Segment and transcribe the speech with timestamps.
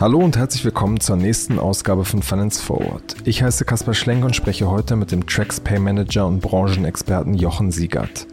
[0.00, 3.16] Hallo und herzlich willkommen zur nächsten Ausgabe von Finance Forward.
[3.24, 8.28] Ich heiße Kaspar Schlenk und spreche heute mit dem TraxPay Manager und Branchenexperten Jochen Siegert.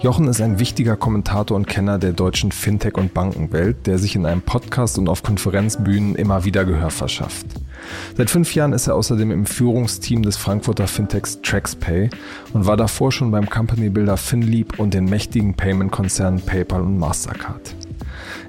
[0.00, 4.26] Jochen ist ein wichtiger Kommentator und Kenner der deutschen Fintech- und Bankenwelt, der sich in
[4.26, 7.46] einem Podcast und auf Konferenzbühnen immer wieder Gehör verschafft.
[8.16, 12.10] Seit fünf Jahren ist er außerdem im Führungsteam des Frankfurter Fintechs TraxPay
[12.52, 17.74] und war davor schon beim Company Builder FinLeap und den mächtigen Payment-Konzernen PayPal und Mastercard.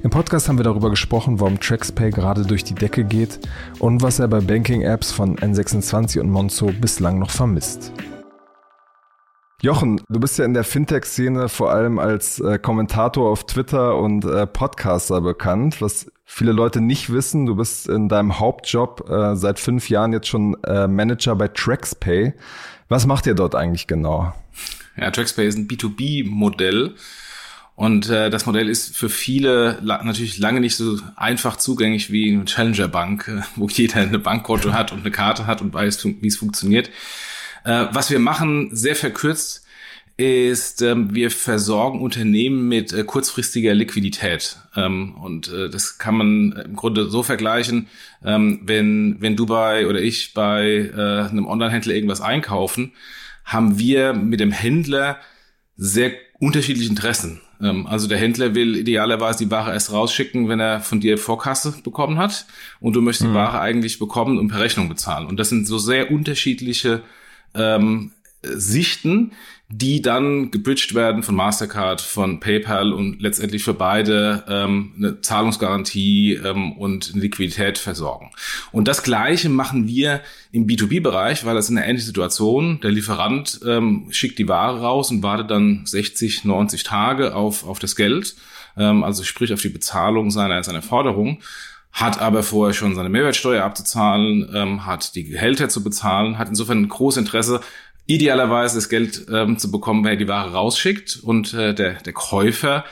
[0.03, 3.39] Im Podcast haben wir darüber gesprochen, warum TraxPay gerade durch die Decke geht
[3.79, 7.91] und was er bei Banking-Apps von N26 und Monzo bislang noch vermisst.
[9.63, 14.25] Jochen, du bist ja in der Fintech-Szene vor allem als äh, Kommentator auf Twitter und
[14.25, 15.83] äh, Podcaster bekannt.
[15.83, 20.27] Was viele Leute nicht wissen, du bist in deinem Hauptjob äh, seit fünf Jahren jetzt
[20.27, 22.33] schon äh, Manager bei TraxPay.
[22.87, 24.33] Was macht ihr dort eigentlich genau?
[24.95, 26.95] Ja, TraxPay ist ein B2B-Modell
[27.75, 32.31] und äh, das Modell ist für viele la natürlich lange nicht so einfach zugänglich wie
[32.31, 36.05] eine Challenger Bank, äh, wo jeder eine Bankkonto hat und eine Karte hat und weiß,
[36.05, 36.89] wie es funktioniert.
[37.65, 39.65] Äh, was wir machen, sehr verkürzt,
[40.21, 44.57] ist, ähm, wir versorgen Unternehmen mit äh, kurzfristiger Liquidität.
[44.75, 47.87] Ähm, und äh, das kann man im Grunde so vergleichen,
[48.23, 52.93] ähm, wenn, wenn du bei oder ich bei äh, einem Online-Händler irgendwas einkaufen,
[53.45, 55.17] haben wir mit dem Händler
[55.77, 57.41] sehr unterschiedliche Interessen.
[57.61, 61.75] Ähm, also der Händler will idealerweise die Ware erst rausschicken, wenn er von dir Vorkasse
[61.83, 62.45] bekommen hat
[62.79, 63.33] und du möchtest mhm.
[63.33, 65.27] die Ware eigentlich bekommen und per Rechnung bezahlen.
[65.27, 67.01] Und das sind so sehr unterschiedliche
[67.53, 68.11] ähm,
[68.43, 69.33] Sichten,
[69.73, 76.33] die dann gebridged werden von Mastercard, von PayPal und letztendlich für beide ähm, eine Zahlungsgarantie
[76.33, 78.31] ähm, und eine Liquidität versorgen.
[78.73, 82.81] Und das Gleiche machen wir im B2B-Bereich, weil das ist eine ähnliche Situation.
[82.81, 87.79] Der Lieferant ähm, schickt die Ware raus und wartet dann 60, 90 Tage auf, auf
[87.79, 88.35] das Geld,
[88.77, 91.39] ähm, also sprich auf die Bezahlung seiner, seiner Forderung
[91.93, 96.83] hat aber vorher schon seine Mehrwertsteuer abzuzahlen, ähm, hat die Gehälter zu bezahlen, hat insofern
[96.83, 97.59] ein großes Interesse
[98.15, 102.13] idealerweise das Geld ähm, zu bekommen, wenn er die Ware rausschickt und äh, der, der
[102.13, 102.83] Käufer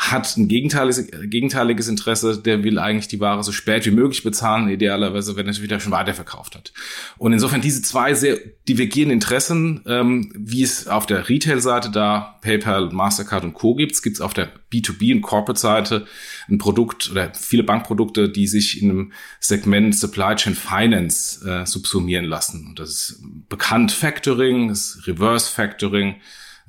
[0.00, 4.70] hat ein gegenteiliges, gegenteiliges Interesse, der will eigentlich die Ware so spät wie möglich bezahlen,
[4.70, 6.72] idealerweise, wenn er sie wieder schon weiterverkauft hat.
[7.18, 12.88] Und insofern diese zwei sehr divergierenden Interessen, ähm, wie es auf der Retail-Seite da PayPal,
[12.90, 13.74] Mastercard und Co.
[13.74, 16.06] gibt, gibt es auf der B2B- und Corporate-Seite
[16.48, 22.24] ein Produkt oder viele Bankprodukte, die sich in einem Segment Supply Chain Finance äh, subsumieren
[22.24, 22.68] lassen.
[22.68, 26.16] Und das ist bekannt Factoring, das ist Reverse Factoring,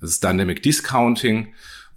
[0.01, 1.47] das ist Dynamic Discounting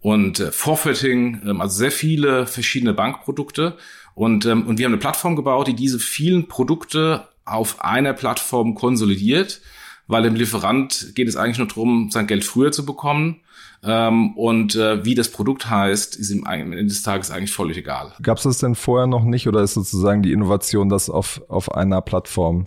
[0.05, 3.79] und äh, Forfeiting, ähm, also sehr viele verschiedene Bankprodukte.
[4.15, 8.75] Und, ähm, und wir haben eine Plattform gebaut, die diese vielen Produkte auf einer Plattform
[8.75, 9.63] konsolidiert,
[10.07, 13.41] weil dem Lieferant geht es eigentlich nur darum, sein Geld früher zu bekommen.
[13.83, 17.79] Ähm, und äh, wie das Produkt heißt, ist ihm am Ende des Tages eigentlich völlig
[17.79, 18.13] egal.
[18.21, 21.73] Gab es das denn vorher noch nicht oder ist sozusagen die Innovation, das auf, auf
[21.73, 22.67] einer Plattform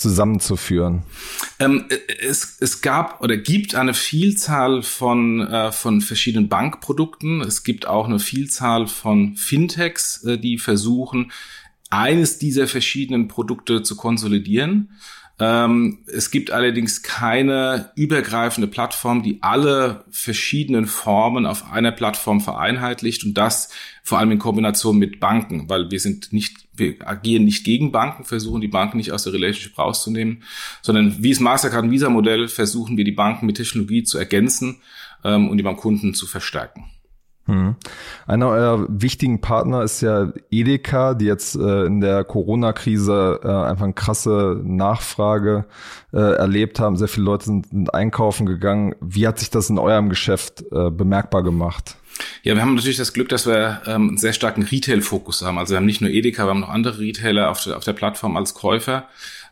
[0.00, 1.02] zusammenzuführen?
[1.58, 1.84] Ähm,
[2.20, 7.42] es, es gab oder gibt eine Vielzahl von, äh, von verschiedenen Bankprodukten.
[7.42, 11.32] Es gibt auch eine Vielzahl von Fintechs, äh, die versuchen,
[11.90, 14.92] eines dieser verschiedenen Produkte zu konsolidieren.
[15.40, 23.24] Ähm, es gibt allerdings keine übergreifende Plattform, die alle verschiedenen Formen auf einer Plattform vereinheitlicht
[23.24, 23.70] und das
[24.02, 28.24] vor allem in Kombination mit Banken, weil wir sind nicht, wir agieren nicht gegen Banken,
[28.24, 30.42] versuchen die Banken nicht aus der Relationship rauszunehmen,
[30.82, 34.82] sondern wie es Mastercard und Visa Modell versuchen wir die Banken mit Technologie zu ergänzen
[35.24, 36.84] ähm, und die beim Kunden zu verstärken.
[37.50, 37.74] Hm.
[38.28, 43.84] Einer eurer wichtigen Partner ist ja Edeka, die jetzt äh, in der Corona-Krise äh, einfach
[43.84, 45.64] eine krasse Nachfrage
[46.12, 46.96] äh, erlebt haben.
[46.96, 48.94] Sehr viele Leute sind, sind, einkaufen gegangen.
[49.00, 51.96] Wie hat sich das in eurem Geschäft äh, bemerkbar gemacht?
[52.44, 55.58] Ja, wir haben natürlich das Glück, dass wir ähm, einen sehr starken Retail-Fokus haben.
[55.58, 57.94] Also wir haben nicht nur Edeka, wir haben noch andere Retailer auf der, auf der
[57.94, 59.08] Plattform als Käufer.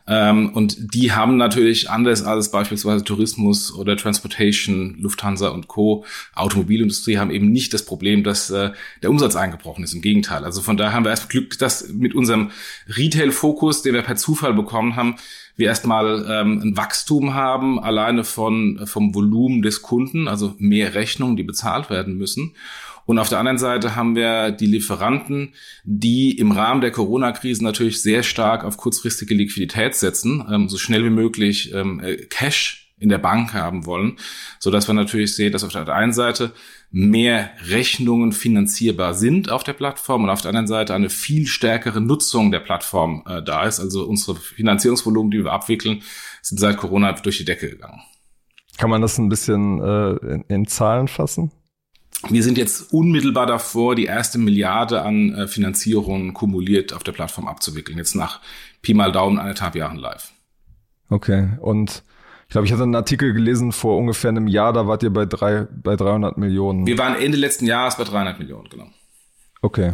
[0.09, 6.03] Ähm, und die haben natürlich anders als beispielsweise Tourismus oder Transportation, Lufthansa und Co.
[6.33, 8.71] Automobilindustrie haben eben nicht das Problem, dass äh,
[9.03, 9.93] der Umsatz eingebrochen ist.
[9.93, 10.43] Im Gegenteil.
[10.43, 12.49] Also von daher haben wir erst Glück, dass mit unserem
[12.87, 15.15] Retail-Fokus, den wir per Zufall bekommen haben,
[15.55, 21.35] wir erstmal ähm, ein Wachstum haben, alleine von, vom Volumen des Kunden, also mehr Rechnungen,
[21.35, 22.53] die bezahlt werden müssen.
[23.09, 28.03] Und auf der anderen Seite haben wir die Lieferanten, die im Rahmen der Corona-Krise natürlich
[28.03, 33.09] sehr stark auf kurzfristige Liquidität setzen, ähm, so schnell wie möglich ähm, äh, Cash in
[33.09, 34.17] der Bank haben wollen,
[34.59, 36.53] so dass wir natürlich sehen, dass auf der einen Seite
[36.91, 42.01] mehr Rechnungen finanzierbar sind auf der Plattform und auf der anderen Seite eine viel stärkere
[42.01, 43.79] Nutzung der Plattform äh, da ist.
[43.79, 46.03] Also unsere Finanzierungsvolumen, die wir abwickeln,
[46.43, 48.01] sind seit Corona durch die Decke gegangen.
[48.77, 51.51] Kann man das ein bisschen äh, in, in Zahlen fassen?
[52.27, 57.47] Wir sind jetzt unmittelbar davor, die erste Milliarde an äh, Finanzierungen kumuliert auf der Plattform
[57.47, 57.97] abzuwickeln.
[57.97, 58.41] Jetzt nach
[58.81, 60.31] Pi mal Daumen anderthalb Jahren live.
[61.09, 61.49] Okay.
[61.61, 62.03] Und
[62.47, 65.25] ich glaube, ich hatte einen Artikel gelesen vor ungefähr einem Jahr, da wart ihr bei,
[65.25, 66.85] drei, bei 300 Millionen.
[66.85, 68.87] Wir waren Ende letzten Jahres bei 300 Millionen, genau.
[69.61, 69.93] Okay.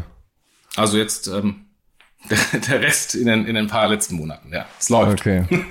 [0.76, 1.66] Also jetzt ähm,
[2.30, 4.66] der, der Rest in den, in den paar letzten Monaten, ja.
[4.80, 5.20] Es läuft.
[5.22, 5.46] Okay.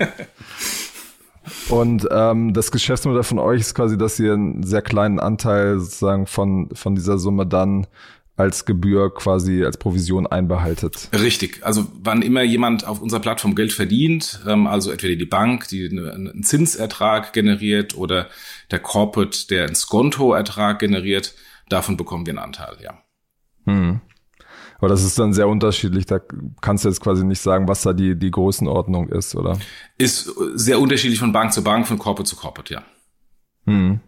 [1.69, 6.27] Und ähm, das Geschäftsmodell von euch ist quasi, dass ihr einen sehr kleinen Anteil sozusagen
[6.27, 7.87] von, von dieser Summe dann
[8.37, 11.09] als Gebühr quasi als Provision einbehaltet.
[11.13, 11.65] Richtig.
[11.65, 15.87] Also wann immer jemand auf unserer Plattform Geld verdient, ähm, also entweder die Bank, die
[15.87, 18.27] einen Zinsertrag generiert oder
[18.71, 21.33] der Corporate, der einen Skonto-Ertrag generiert,
[21.69, 22.97] davon bekommen wir einen Anteil, ja.
[23.65, 24.01] Hm.
[24.77, 26.05] Aber das ist dann sehr unterschiedlich.
[26.05, 26.19] Da
[26.61, 29.57] kannst du jetzt quasi nicht sagen, was da die, die Größenordnung ist, oder?
[29.97, 32.83] Ist sehr unterschiedlich von Bank zu Bank, von Corporate zu Corporate, ja.
[33.65, 33.99] Hm.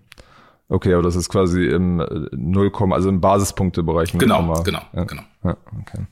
[0.69, 1.97] Okay, aber das ist quasi im
[2.31, 4.11] 0, also im Basispunktebereich.
[4.11, 5.03] Genau, genau, ja.
[5.05, 5.21] genau.
[5.43, 6.05] Ja, okay.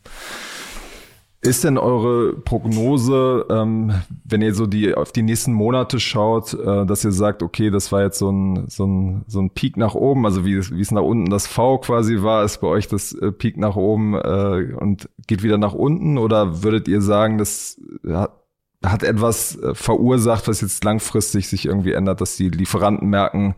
[1.46, 3.94] Ist denn eure Prognose, ähm,
[4.24, 7.92] wenn ihr so die auf die nächsten Monate schaut, äh, dass ihr sagt, okay, das
[7.92, 10.92] war jetzt so ein so ein so ein Peak nach oben, also wie wie es
[10.92, 14.74] nach unten das V quasi war, ist bei euch das äh, Peak nach oben äh,
[14.80, 18.32] und geht wieder nach unten, oder würdet ihr sagen, das hat,
[18.84, 23.56] hat etwas äh, verursacht, was jetzt langfristig sich irgendwie ändert, dass die Lieferanten merken,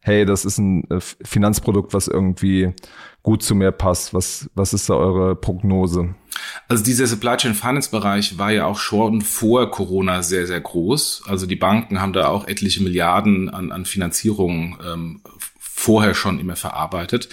[0.00, 2.74] hey, das ist ein äh, Finanzprodukt, was irgendwie
[3.28, 4.14] gut zu mir passt.
[4.14, 6.14] Was, was ist da eure Prognose?
[6.66, 11.24] Also dieser Supply Chain Finance Bereich war ja auch schon vor Corona sehr, sehr groß.
[11.26, 15.20] Also die Banken haben da auch etliche Milliarden an, an Finanzierung ähm,
[15.60, 17.28] vorher schon immer verarbeitet.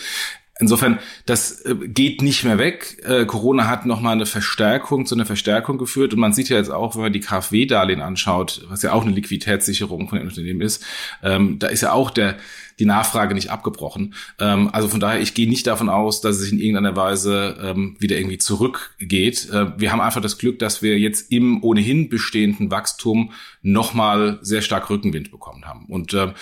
[0.59, 3.01] Insofern, das äh, geht nicht mehr weg.
[3.05, 6.13] Äh, Corona hat nochmal eine Verstärkung zu einer Verstärkung geführt.
[6.13, 9.11] Und man sieht ja jetzt auch, wenn man die KfW-Darlehen anschaut, was ja auch eine
[9.11, 10.83] Liquiditätssicherung von den Unternehmen ist,
[11.23, 12.35] ähm, da ist ja auch der,
[12.79, 14.13] die Nachfrage nicht abgebrochen.
[14.39, 17.95] Ähm, also von daher, ich gehe nicht davon aus, dass es in irgendeiner Weise ähm,
[17.99, 19.49] wieder irgendwie zurückgeht.
[19.49, 23.31] Äh, wir haben einfach das Glück, dass wir jetzt im ohnehin bestehenden Wachstum
[23.61, 25.85] nochmal sehr stark Rückenwind bekommen haben.
[25.85, 26.33] Und äh,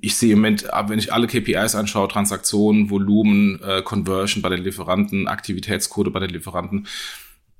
[0.00, 4.62] ich sehe im Moment, wenn ich alle KPIs anschaue, Transaktionen, Volumen, äh, Conversion bei den
[4.62, 6.86] Lieferanten, Aktivitätsquote bei den Lieferanten,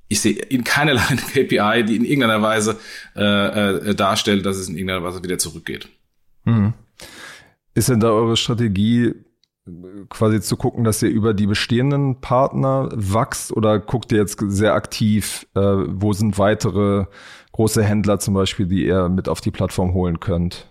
[0.08, 1.00] ich sehe in keinerlei
[1.32, 2.78] KPI, die in irgendeiner Weise
[3.14, 5.88] äh, äh, darstellt, dass es in irgendeiner Weise wieder zurückgeht.
[6.44, 6.72] Mhm.
[7.74, 9.14] Ist denn da eure Strategie
[10.08, 14.74] quasi zu gucken, dass ihr über die bestehenden Partner wachst oder guckt ihr jetzt sehr
[14.74, 17.06] aktiv, äh, wo sind weitere
[17.52, 20.66] große Händler zum Beispiel, die ihr mit auf die Plattform holen könnt?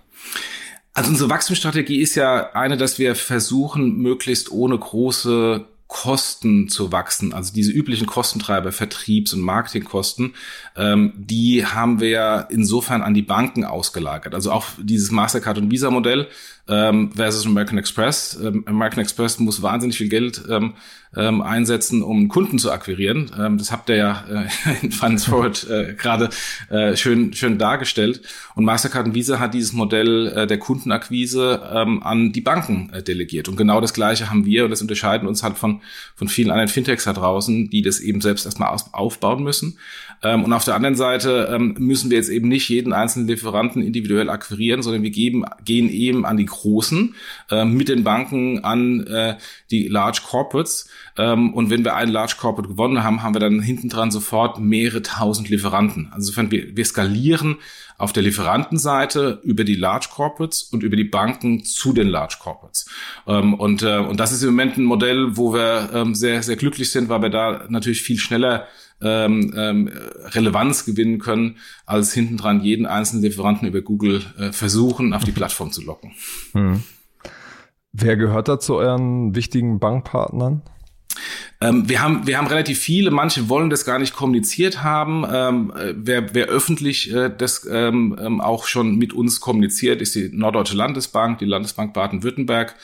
[0.93, 7.33] Also unsere Wachstumsstrategie ist ja eine, dass wir versuchen, möglichst ohne große Kosten zu wachsen,
[7.33, 10.35] also diese üblichen Kostentreiber, Vertriebs- und Marketingkosten,
[10.75, 14.35] ähm, die haben wir insofern an die Banken ausgelagert.
[14.35, 16.27] Also auch dieses Mastercard- und Visa-Modell
[16.69, 18.39] ähm, versus American Express.
[18.41, 20.75] Ähm, American Express muss wahnsinnig viel Geld ähm,
[21.15, 23.31] ähm, einsetzen, um Kunden zu akquirieren.
[23.37, 26.29] Ähm, das habt ihr ja äh, in Finance Forward äh, gerade
[26.69, 28.21] äh, schön, schön dargestellt.
[28.55, 33.01] Und Mastercard und Visa hat dieses Modell äh, der Kundenakquise ähm, an die Banken äh,
[33.01, 33.47] delegiert.
[33.47, 35.81] Und genau das Gleiche haben wir und das unterscheiden uns halt von,
[36.15, 39.79] von vielen anderen Fintechs da draußen, die das eben selbst erstmal aufbauen müssen.
[40.23, 43.81] Ähm, und auf der anderen Seite ähm, müssen wir jetzt eben nicht jeden einzelnen Lieferanten
[43.81, 47.15] individuell akquirieren, sondern wir geben, gehen eben an die Großen
[47.51, 49.37] äh, mit den Banken an äh,
[49.71, 50.89] die Large Corporates.
[51.19, 54.57] Ähm, und wenn wir einen Large Corporate gewonnen haben, haben wir dann hinten dran sofort
[54.57, 56.07] mehrere tausend Lieferanten.
[56.07, 57.57] Also insofern, wir, wir skalieren
[57.97, 62.85] auf der Lieferantenseite über die Large Corporates und über die Banken zu den Large Corporates.
[63.27, 66.55] Ähm, und, äh, und das ist im Moment ein Modell, wo wir ähm, sehr, sehr
[66.55, 68.67] glücklich sind, weil wir da natürlich viel schneller
[69.01, 69.91] ähm, ähm,
[70.27, 75.33] Relevanz gewinnen können, als hinten dran jeden einzelnen Lieferanten über Google äh, versuchen, auf die
[75.33, 76.13] Plattform zu locken.
[76.53, 76.83] Hm.
[77.91, 80.61] Wer gehört da zu euren wichtigen Bankpartnern?
[81.61, 85.25] Ähm, wir, haben, wir haben relativ viele, manche wollen das gar nicht kommuniziert haben.
[85.29, 90.29] Ähm, wer, wer öffentlich äh, das ähm, ähm auch schon mit uns kommuniziert, ist die
[90.31, 92.75] Norddeutsche Landesbank, die Landesbank Baden-Württemberg.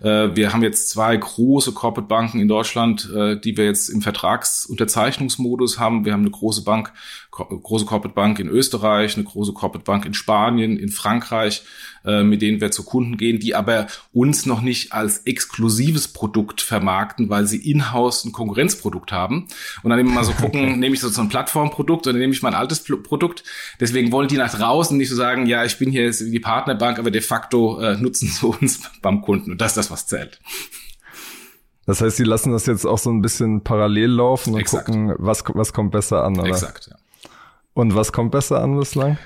[0.00, 4.00] Äh, wir haben jetzt zwei große Corporate Banken in Deutschland, äh, die wir jetzt im
[4.00, 6.04] Vertragsunterzeichnungsmodus haben.
[6.04, 6.92] Wir haben eine große Bank,
[7.30, 11.64] große Corporate Bank in Österreich, eine große Corporate Bank in Spanien, in Frankreich
[12.04, 16.60] äh, mit denen wir zu Kunden gehen, die aber uns noch nicht als exklusives Produkt
[16.60, 19.48] vermarkten, weil sie in-house ein Konkurrenzprodukt haben.
[19.82, 22.54] Und dann immer mal so gucken, nehme ich so ein Plattformprodukt oder nehme ich mein
[22.54, 23.44] altes Produkt.
[23.80, 26.98] Deswegen wollen die nach draußen nicht so sagen, ja, ich bin hier jetzt die Partnerbank,
[26.98, 29.52] aber de facto äh, nutzen sie uns beim Kunden.
[29.52, 30.40] Und das ist das, was zählt.
[31.86, 34.86] Das heißt, sie lassen das jetzt auch so ein bisschen parallel laufen und Exakt.
[34.86, 36.48] gucken, was, was kommt besser an, oder?
[36.48, 36.96] Exakt, ja.
[37.72, 39.16] Und was kommt besser an bislang?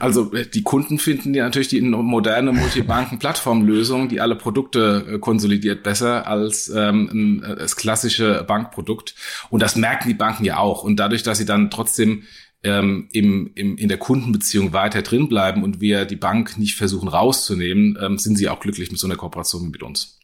[0.00, 6.26] Also die Kunden finden ja natürlich die moderne Multibanken-Plattformlösung, die alle Produkte äh, konsolidiert, besser
[6.26, 9.14] als ähm, äh, das klassische Bankprodukt.
[9.48, 10.82] Und das merken die Banken ja auch.
[10.82, 12.24] Und dadurch, dass sie dann trotzdem
[12.64, 17.08] ähm, im, im, in der Kundenbeziehung weiter drin bleiben und wir die Bank nicht versuchen
[17.08, 20.20] rauszunehmen, ähm, sind sie auch glücklich mit so einer Kooperation mit uns.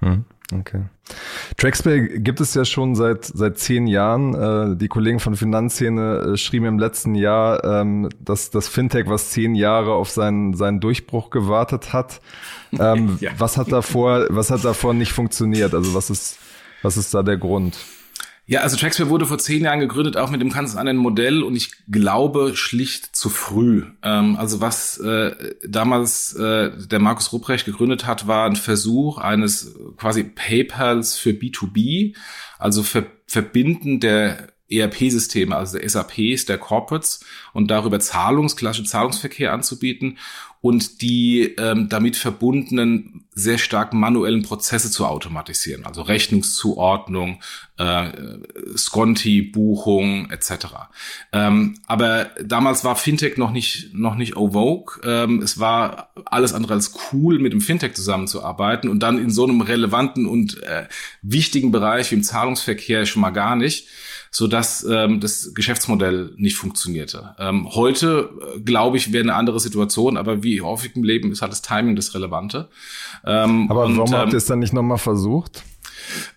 [0.00, 0.84] Hm, okay.
[1.56, 4.34] Traxpay gibt es ja schon seit seit zehn Jahren.
[4.72, 9.30] Äh, die Kollegen von Finanzszene äh, schrieben im letzten Jahr, ähm, dass das Fintech, was
[9.30, 12.20] zehn Jahre auf seinen seinen Durchbruch gewartet hat.
[12.78, 13.32] Ähm, ja.
[13.38, 15.74] Was hat davor was hat davor nicht funktioniert?
[15.74, 16.38] Also was ist
[16.82, 17.78] was ist da der Grund?
[18.46, 21.56] Ja, also Traxpay wurde vor zehn Jahren gegründet, auch mit dem ganz anderen Modell und
[21.56, 23.84] ich glaube schlicht zu früh.
[24.02, 29.74] Ähm, also was äh, damals äh, der Markus Rupprecht gegründet hat, war ein Versuch eines
[29.96, 32.14] quasi PayPals für B2B,
[32.58, 37.20] also Ver Verbinden der ERP-Systeme, also der SAPs, der Corporates
[37.52, 40.18] und darüber Zahlungsklasse, Zahlungsverkehr anzubieten
[40.64, 47.42] und die ähm, damit verbundenen sehr stark manuellen Prozesse zu automatisieren, also Rechnungszuordnung,
[47.76, 48.10] äh,
[48.74, 50.66] Sconti, Buchung etc.
[51.32, 55.02] Ähm, aber damals war Fintech noch nicht noch nicht au vogue.
[55.04, 59.44] Ähm, es war alles andere als cool, mit dem Fintech zusammenzuarbeiten und dann in so
[59.44, 60.88] einem relevanten und äh,
[61.20, 63.86] wichtigen Bereich wie im Zahlungsverkehr schon mal gar nicht
[64.36, 67.36] so dass ähm, das Geschäftsmodell nicht funktionierte.
[67.38, 71.40] Ähm, heute, äh, glaube ich, wäre eine andere Situation, aber wie häufig im Leben ist
[71.40, 72.68] halt das Timing das Relevante.
[73.24, 75.62] Ähm, aber warum und, habt ihr es dann nicht nochmal versucht?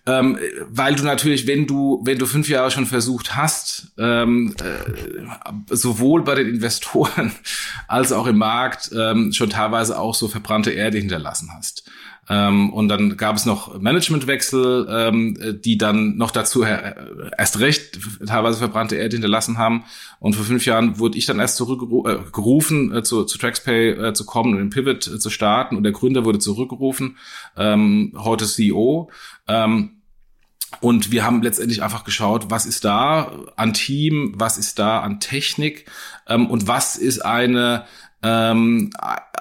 [0.06, 0.38] Ähm,
[0.70, 6.22] weil du natürlich, wenn du, wenn du fünf Jahre schon versucht hast, ähm, äh, sowohl
[6.22, 7.32] bei den Investoren
[7.88, 11.90] als auch im Markt ähm, schon teilweise auch so verbrannte Erde hinterlassen hast.
[12.28, 16.94] Ähm, und dann gab es noch Managementwechsel, ähm, die dann noch dazu äh,
[17.36, 19.84] erst recht teilweise verbrannte Erde hinterlassen haben.
[20.20, 24.26] Und vor fünf Jahren wurde ich dann erst zurückgerufen, äh, zu, zu TraxPay äh, zu
[24.26, 25.76] kommen und den Pivot äh, zu starten.
[25.76, 27.16] Und der Gründer wurde zurückgerufen,
[27.56, 29.10] ähm, heute CEO.
[29.46, 29.98] Ähm,
[30.80, 35.18] und wir haben letztendlich einfach geschaut, was ist da an Team, was ist da an
[35.18, 35.86] Technik
[36.26, 37.84] ähm, und was ist eine
[38.22, 38.90] ähm,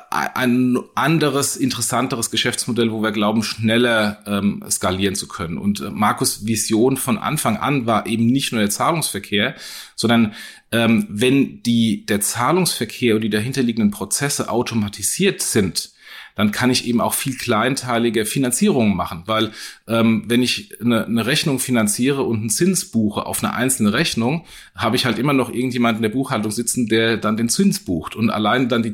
[0.09, 5.57] ein anderes, interessanteres Geschäftsmodell, wo wir glauben, schneller ähm, skalieren zu können.
[5.57, 9.55] Und äh, Markus Vision von Anfang an war eben nicht nur der Zahlungsverkehr,
[9.95, 10.33] sondern
[10.71, 15.91] ähm, wenn die, der Zahlungsverkehr und die dahinterliegenden Prozesse automatisiert sind,
[16.37, 19.51] dann kann ich eben auch viel kleinteilige Finanzierungen machen, weil
[19.87, 24.45] ähm, wenn ich eine, eine Rechnung finanziere und einen Zins buche auf eine einzelne Rechnung,
[24.75, 28.15] habe ich halt immer noch irgendjemanden in der Buchhaltung sitzen, der dann den Zins bucht.
[28.15, 28.93] Und allein dann die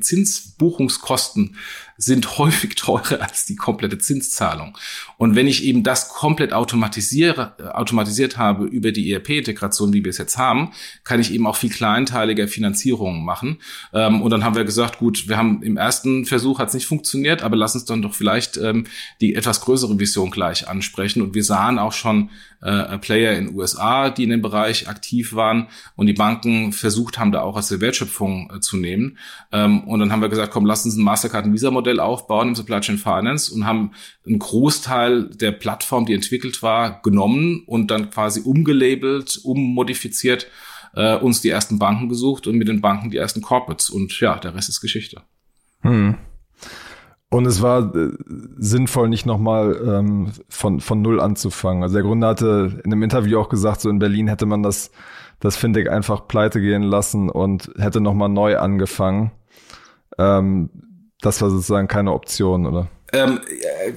[0.64, 1.56] Zinsbuchungskosten
[1.98, 4.78] sind häufig teurer als die komplette Zinszahlung.
[5.18, 10.18] Und wenn ich eben das komplett automatisiere, automatisiert habe über die ERP-Integration, wie wir es
[10.18, 10.72] jetzt haben,
[11.04, 13.60] kann ich eben auch viel kleinteiliger Finanzierungen machen.
[13.94, 16.88] Ähm, und dann haben wir gesagt, gut, wir haben im ersten Versuch hat es nicht
[16.88, 18.86] funktioniert, aber lass uns dann doch vielleicht ähm,
[19.22, 21.22] die etwas größere Vision gleich ansprechen.
[21.22, 22.30] Und wir sahen auch schon
[22.64, 27.32] äh, Player in USA, die in dem Bereich aktiv waren und die Banken versucht haben,
[27.32, 29.18] da auch aus der Wertschöpfung äh, zu nehmen.
[29.52, 32.56] Ähm, und dann haben wir gesagt, komm, lass uns ein Mastercard- und Visa-Modell aufbauen im
[32.56, 33.92] Supply Chain Finance und haben
[34.26, 40.48] einen Großteil der Plattform, die entwickelt war, genommen und dann quasi umgelabelt, ummodifiziert,
[40.96, 43.90] äh, uns die ersten Banken gesucht und mit den Banken die ersten Corporates.
[43.90, 45.22] Und ja, der Rest ist Geschichte.
[45.82, 46.18] Hm.
[47.34, 48.12] Und es war äh,
[48.60, 51.82] sinnvoll, nicht nochmal ähm, von, von Null anzufangen.
[51.82, 54.92] Also der Gründer hatte in einem Interview auch gesagt, so in Berlin hätte man das,
[55.40, 59.32] das Fintech einfach pleite gehen lassen und hätte nochmal neu angefangen.
[60.20, 60.70] Ähm,
[61.22, 62.88] das war sozusagen keine Option, oder?
[63.12, 63.94] Ähm, äh,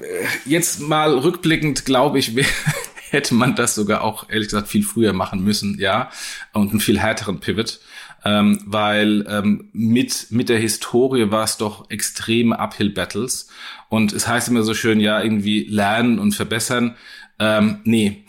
[0.47, 2.35] jetzt mal rückblickend, glaube ich,
[3.11, 6.09] hätte man das sogar auch, ehrlich gesagt, viel früher machen müssen, ja,
[6.55, 7.81] und einen viel härteren Pivot
[8.27, 13.49] ähm, weil ähm, mit, mit der Historie war es doch extreme Uphill-Battles.
[13.89, 16.97] Und es heißt immer so schön, ja, irgendwie lernen und verbessern.
[17.39, 18.25] Ähm, nee,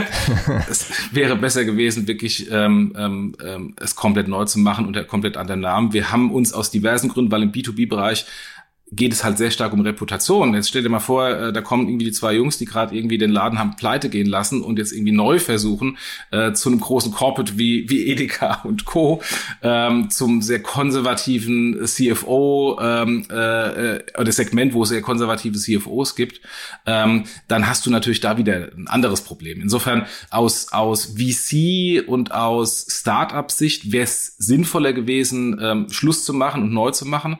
[0.68, 5.36] es wäre besser gewesen, wirklich ähm, ähm, ähm, es komplett neu zu machen unter komplett
[5.36, 5.92] anderen Namen.
[5.92, 8.26] Wir haben uns aus diversen Gründen, weil im B2B-Bereich
[8.92, 10.54] geht es halt sehr stark um Reputation.
[10.54, 13.18] Jetzt stell dir mal vor, äh, da kommen irgendwie die zwei Jungs, die gerade irgendwie
[13.18, 15.96] den Laden haben pleite gehen lassen und jetzt irgendwie neu versuchen,
[16.32, 19.22] äh, zu einem großen Corporate wie, wie Edeka und Co.,
[19.62, 26.40] ähm, zum sehr konservativen CFO ähm, äh, oder Segment, wo es sehr konservative CFOs gibt,
[26.86, 29.60] ähm, dann hast du natürlich da wieder ein anderes Problem.
[29.60, 36.62] Insofern aus, aus VC und aus Startup-Sicht wäre es sinnvoller gewesen, ähm, Schluss zu machen
[36.62, 37.38] und neu zu machen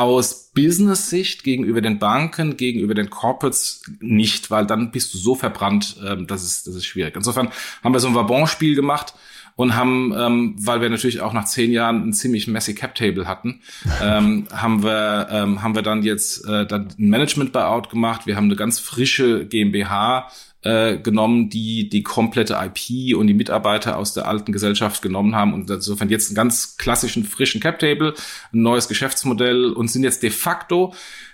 [0.00, 5.96] aus Business-Sicht gegenüber den Banken, gegenüber den Corporates nicht, weil dann bist du so verbrannt,
[6.04, 7.14] ähm, das, ist, das ist schwierig.
[7.16, 7.50] Insofern
[7.84, 9.14] haben wir so ein Vabon-Spiel gemacht
[9.58, 13.26] und haben, ähm, weil wir natürlich auch nach zehn Jahren ein ziemlich messy Cap Table
[13.26, 13.60] hatten,
[14.02, 18.26] ähm, haben wir ähm, haben wir dann jetzt äh, dann ein Management Buyout gemacht.
[18.26, 20.30] Wir haben eine ganz frische GmbH
[20.68, 25.54] äh, genommen, die die komplette IP und die Mitarbeiter aus der alten Gesellschaft genommen haben
[25.54, 28.12] und insofern jetzt einen ganz klassischen frischen Cap Table,
[28.52, 30.92] ein neues Geschäftsmodell und sind jetzt de facto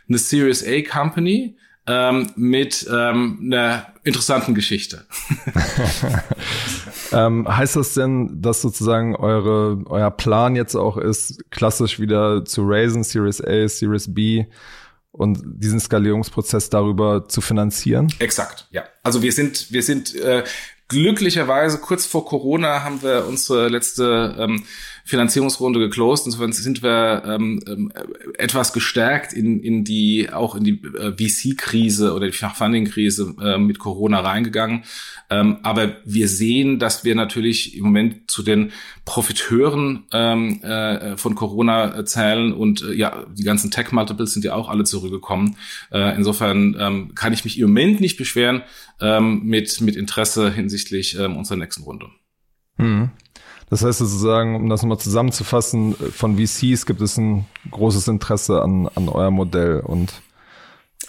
[0.09, 1.57] eine Series A Company
[1.89, 5.05] ähm, mit ähm, einer interessanten Geschichte.
[7.13, 12.63] ähm, heißt das denn, dass sozusagen eure, euer Plan jetzt auch ist, klassisch wieder zu
[12.65, 14.45] raisen, Series A, Series B
[15.15, 18.13] und diesen Skalierungsprozess darüber zu finanzieren?
[18.19, 18.85] Exakt, ja.
[19.03, 20.43] Also wir sind, wir sind äh,
[20.89, 24.65] glücklicherweise kurz vor Corona haben wir unsere letzte ähm,
[25.07, 26.27] Finanzierungsrunde geclosed.
[26.27, 27.93] Insofern sind wir ähm, ähm,
[28.39, 33.79] etwas gestärkt in, in die, auch in die äh, VC-Krise oder die Funding-Krise äh, mit
[33.79, 34.85] Corona reingegangen.
[35.29, 38.73] Ähm, aber wir sehen, dass wir natürlich im Moment zu den
[39.05, 44.71] Profiteuren ähm, äh, von Corona zählen und äh, ja, die ganzen Tech-Multiples sind ja auch
[44.71, 45.57] alle zurückgekommen.
[45.93, 48.63] Äh, insofern ähm, kann ich mich im Moment nicht beschweren
[49.01, 52.07] ähm, mit, mit Interesse hinsichtlich ähm, unserer nächsten Runde.
[52.77, 53.11] Hm.
[53.71, 58.89] Das heißt sozusagen, um das nochmal zusammenzufassen, von VCs gibt es ein großes Interesse an,
[58.95, 60.13] an euer Modell und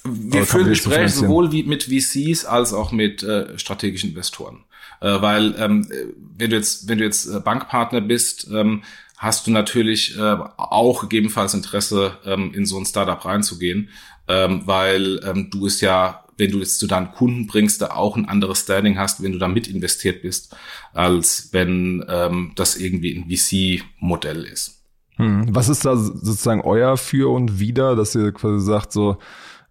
[0.03, 4.63] wir führen Gespräche sowohl wie mit VCs als auch mit äh, strategischen Investoren.
[5.01, 5.89] Äh, weil ähm,
[6.37, 8.83] wenn du jetzt, wenn du jetzt äh, Bankpartner bist, ähm,
[9.17, 13.89] hast du natürlich äh, auch gegebenenfalls Interesse, ähm, in so ein Startup reinzugehen,
[14.27, 18.17] ähm, weil ähm, du es ja wenn du es zu deinen Kunden bringst, da auch
[18.17, 20.55] ein anderes Standing hast, wenn du da mit investiert bist,
[20.93, 24.83] als wenn ähm, das irgendwie ein VC-Modell ist.
[25.17, 25.47] Hm.
[25.49, 29.17] Was ist da sozusagen euer Für und Wider, dass ihr quasi sagt, so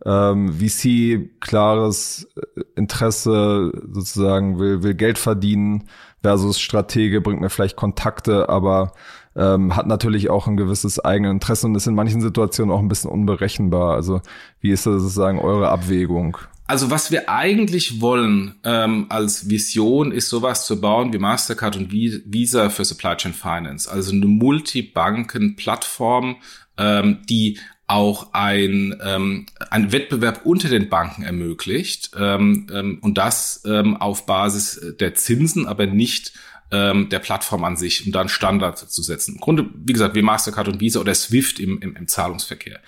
[0.04, 5.84] ähm, VC klares äh, Interesse sozusagen will, will Geld verdienen
[6.22, 8.92] versus Stratege bringt mir vielleicht Kontakte, aber
[9.36, 12.88] ähm, hat natürlich auch ein gewisses eigenes Interesse und ist in manchen Situationen auch ein
[12.88, 13.94] bisschen unberechenbar.
[13.94, 14.20] Also
[14.60, 16.38] wie ist das sozusagen eure Abwägung?
[16.66, 21.92] Also was wir eigentlich wollen ähm, als Vision ist sowas zu bauen wie Mastercard und
[21.92, 23.90] Visa für Supply Chain Finance.
[23.90, 26.36] Also eine Multibanken-Plattform,
[26.78, 33.62] ähm, die auch ein, ähm, ein Wettbewerb unter den Banken ermöglicht ähm, ähm, und das
[33.66, 36.32] ähm, auf Basis der Zinsen, aber nicht
[36.70, 39.34] ähm, der Plattform an sich, um da einen Standard zu setzen.
[39.34, 42.80] Im Grunde, wie gesagt, wie Mastercard und Visa oder Swift im, im, im Zahlungsverkehr.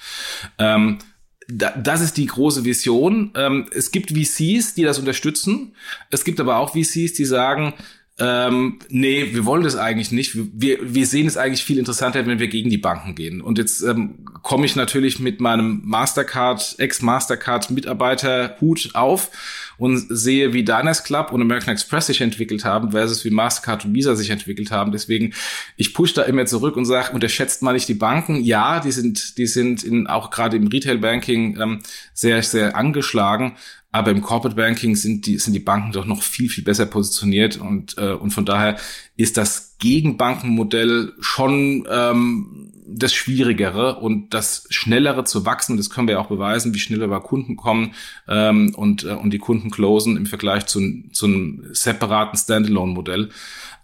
[0.58, 0.96] Ähm,
[1.48, 3.32] das ist die große Vision.
[3.36, 5.74] Ähm, es gibt VCs, die das unterstützen.
[6.10, 7.74] Es gibt aber auch VCs, die sagen,
[8.18, 10.32] ähm, nee, wir wollen das eigentlich nicht.
[10.34, 13.42] Wir, wir sehen es eigentlich viel interessanter, wenn wir gegen die Banken gehen.
[13.42, 19.30] Und jetzt ähm, komme ich natürlich mit meinem Mastercard, Ex-Mastercard-Mitarbeiter-Hut auf
[19.76, 23.94] und sehe, wie Diners Club und American Express sich entwickelt haben versus wie Mastercard und
[23.94, 24.92] Visa sich entwickelt haben.
[24.92, 25.34] Deswegen,
[25.76, 28.42] ich push da immer zurück und sage, unterschätzt mal nicht die Banken.
[28.42, 31.80] Ja, die sind, die sind in, auch gerade im Retail Banking ähm,
[32.14, 33.58] sehr, sehr angeschlagen.
[33.96, 37.56] Aber im Corporate Banking sind die, sind die Banken doch noch viel, viel besser positioniert
[37.56, 38.76] und, äh, und von daher
[39.16, 45.78] ist das Gegenbankenmodell schon ähm, das Schwierigere und das Schnellere zu wachsen.
[45.78, 47.94] Das können wir auch beweisen, wie schnell wir Kunden kommen
[48.28, 50.82] ähm, und, äh, und die Kunden closen im Vergleich zu,
[51.12, 53.30] zu einem separaten Standalone-Modell.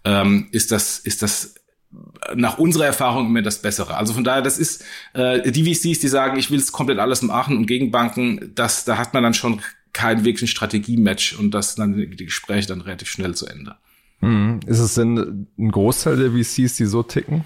[0.05, 1.55] Ähm, ist das, ist das
[2.35, 3.97] nach unserer Erfahrung immer das Bessere.
[3.97, 7.23] Also von daher, das ist äh, die VCs, die sagen, ich will es komplett alles
[7.23, 9.59] machen und Gegenbanken, das, da hat man dann schon
[9.93, 13.75] kein wirklichen Strategie-Match und das dann die Gespräche dann relativ schnell zu Ende.
[14.21, 14.59] Mhm.
[14.65, 17.45] Ist es denn ein Großteil der VCs, die so ticken?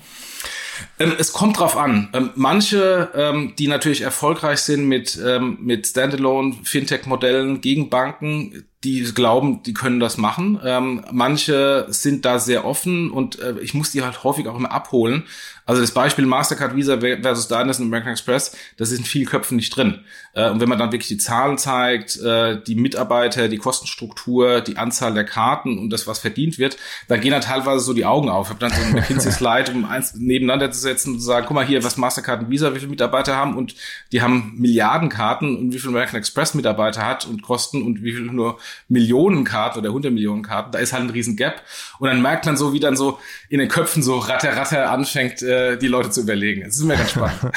[0.99, 2.09] Ähm, es kommt drauf an.
[2.13, 5.19] Ähm, manche, ähm, die natürlich erfolgreich sind mit,
[5.59, 10.59] mit Standalone Fintech-Modellen gegen Banken, die glauben, die können das machen.
[10.63, 14.71] Ähm, manche sind da sehr offen und äh, ich muss die halt häufig auch immer
[14.71, 15.23] abholen.
[15.65, 19.57] Also das Beispiel Mastercard Visa versus Diners und American Express, das ist in vielen Köpfen
[19.57, 20.05] nicht drin.
[20.33, 24.77] Äh, und wenn man dann wirklich die Zahlen zeigt, äh, die Mitarbeiter, die Kostenstruktur, die
[24.77, 28.29] Anzahl der Karten und das, was verdient wird, dann gehen da teilweise so die Augen
[28.29, 28.47] auf.
[28.47, 31.55] Ich habe dann so ein McKinsey-Slide, um eins nebeneinander zu setzen und zu sagen, guck
[31.55, 33.75] mal hier, was Mastercard und Visa, wie viele Mitarbeiter haben und
[34.11, 38.13] die haben Milliarden Karten und wie viele American Express Mitarbeiter hat und kosten und wie
[38.13, 40.71] viele nur Millionen Karten oder 100 Millionen Karten.
[40.71, 41.61] Da ist halt ein riesen Gap.
[41.99, 45.41] Und dann merkt man so, wie dann so in den Köpfen so ratter, ratter anfängt,
[45.41, 46.61] äh, äh, die Leute zu überlegen.
[46.61, 47.39] Es ist mir ganz spannend.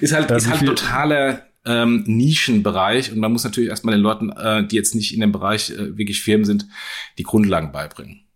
[0.00, 4.66] ist halt, ist halt totaler ähm, Nischenbereich und man muss natürlich erstmal den Leuten, äh,
[4.66, 6.66] die jetzt nicht in dem Bereich äh, wirklich Firmen sind,
[7.18, 8.27] die Grundlagen beibringen.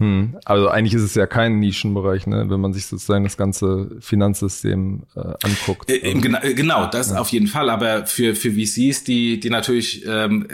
[0.00, 0.38] Hm.
[0.46, 2.46] Also eigentlich ist es ja kein Nischenbereich, ne?
[2.48, 5.90] wenn man sich sozusagen das ganze Finanzsystem äh, anguckt.
[5.90, 7.18] Äh, genau, genau, das ja.
[7.18, 7.68] auf jeden Fall.
[7.68, 10.48] Aber für, für VCs, die, die natürlich ähm,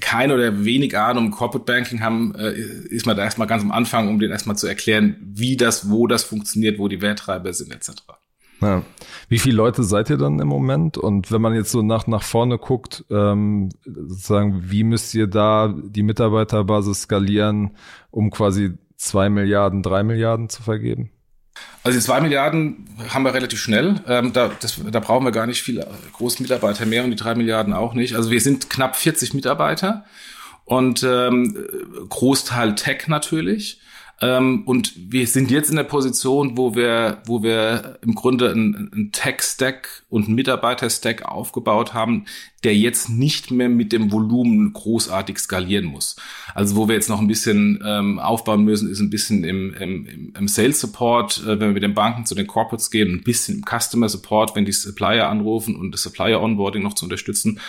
[0.00, 3.70] keine oder wenig Ahnung um Corporate Banking haben, äh, ist man da erstmal ganz am
[3.70, 7.70] Anfang, um denen erstmal zu erklären, wie das, wo das funktioniert, wo die Werttreiber sind,
[7.70, 7.90] etc.
[8.64, 8.82] Ja.
[9.28, 10.96] Wie viele Leute seid ihr dann im Moment?
[10.96, 15.74] Und wenn man jetzt so nach, nach vorne guckt, ähm, sozusagen, wie müsst ihr da
[15.76, 17.76] die Mitarbeiterbasis skalieren,
[18.10, 21.10] um quasi zwei Milliarden, drei Milliarden zu vergeben?
[21.82, 24.00] Also die zwei Milliarden haben wir relativ schnell.
[24.08, 27.34] Ähm, da, das, da brauchen wir gar nicht viele große Mitarbeiter mehr und die drei
[27.34, 28.16] Milliarden auch nicht.
[28.16, 30.04] Also wir sind knapp 40 Mitarbeiter
[30.64, 31.56] und ähm,
[32.08, 33.80] Großteil Tech natürlich.
[34.24, 38.90] Ähm, und wir sind jetzt in der Position, wo wir, wo wir im Grunde einen,
[38.90, 42.24] einen Tech-Stack und einen Mitarbeiter-Stack aufgebaut haben,
[42.62, 46.16] der jetzt nicht mehr mit dem Volumen großartig skalieren muss.
[46.54, 50.32] Also wo wir jetzt noch ein bisschen ähm, aufbauen müssen, ist ein bisschen im, im,
[50.34, 53.58] im Sales Support, äh, wenn wir mit den Banken zu den Corporates gehen, ein bisschen
[53.58, 57.60] im Customer Support, wenn die Supplier anrufen und das Supplier Onboarding noch zu unterstützen.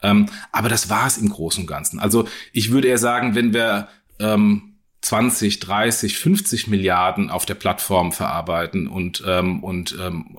[0.00, 1.98] Ähm, aber das war es im Großen und Ganzen.
[1.98, 3.88] Also ich würde eher sagen, wenn wir
[4.20, 4.73] ähm,
[5.04, 10.38] 20, 30, 50 Milliarden auf der Plattform verarbeiten und, ähm, und ähm,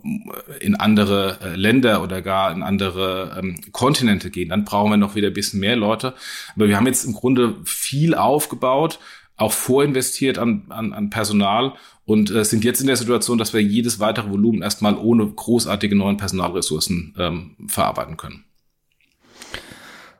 [0.59, 5.13] in andere äh, Länder oder gar in andere ähm, Kontinente gehen, dann brauchen wir noch
[5.13, 6.15] wieder ein bisschen mehr Leute.
[6.55, 8.97] Aber wir haben jetzt im Grunde viel aufgebaut,
[9.37, 11.73] auch vorinvestiert an, an, an Personal
[12.05, 15.95] und äh, sind jetzt in der Situation, dass wir jedes weitere Volumen erstmal ohne großartige
[15.95, 18.45] neuen Personalressourcen ähm, verarbeiten können.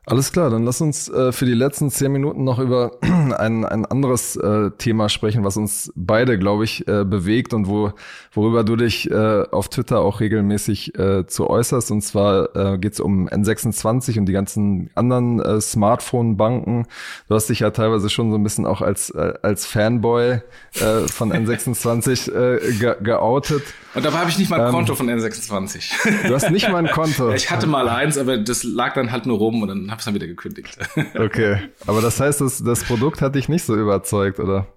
[0.08, 3.86] Alles klar, dann lass uns äh, für die letzten zehn Minuten noch über ein, ein
[3.86, 7.91] anderes äh, Thema sprechen, was uns beide, glaube ich, äh, bewegt und wo,
[8.32, 11.89] worüber du dich äh, auf Twitter auch regelmäßig äh, zu äußerst.
[11.89, 16.86] Und zwar äh, geht es um N26 und die ganzen anderen Smartphone-Banken.
[17.28, 20.41] Du hast dich ja teilweise schon so ein bisschen auch als, als Fanboy
[20.72, 23.63] von N26 äh, ge geoutet.
[23.95, 26.27] Und dabei habe ich nicht mal ein ähm, Konto von N26.
[26.27, 27.31] Du hast nicht mal ein Konto.
[27.34, 30.05] ich hatte mal eins, aber das lag dann halt nur rum und dann habe ich
[30.05, 30.77] dann wieder gekündigt.
[31.17, 34.67] okay, aber das heißt, das, das Produkt hat dich nicht so überzeugt, oder?